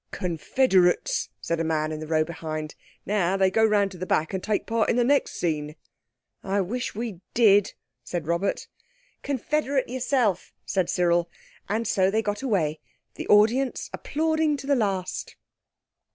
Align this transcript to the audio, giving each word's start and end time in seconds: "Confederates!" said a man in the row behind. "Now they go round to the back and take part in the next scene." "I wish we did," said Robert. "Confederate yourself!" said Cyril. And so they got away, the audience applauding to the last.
"Confederates!" 0.09 1.29
said 1.41 1.59
a 1.59 1.63
man 1.63 1.91
in 1.91 1.99
the 1.99 2.07
row 2.07 2.23
behind. 2.23 2.73
"Now 3.05 3.37
they 3.37 3.51
go 3.51 3.63
round 3.63 3.91
to 3.91 3.99
the 3.99 4.07
back 4.07 4.33
and 4.33 4.41
take 4.43 4.65
part 4.65 4.89
in 4.89 4.95
the 4.95 5.03
next 5.03 5.33
scene." 5.35 5.75
"I 6.43 6.59
wish 6.61 6.95
we 6.95 7.21
did," 7.35 7.73
said 8.03 8.25
Robert. 8.25 8.67
"Confederate 9.21 9.87
yourself!" 9.89 10.53
said 10.65 10.89
Cyril. 10.89 11.29
And 11.69 11.87
so 11.87 12.09
they 12.09 12.23
got 12.23 12.41
away, 12.41 12.79
the 13.13 13.27
audience 13.27 13.91
applauding 13.93 14.57
to 14.57 14.65
the 14.65 14.73
last. 14.75 15.35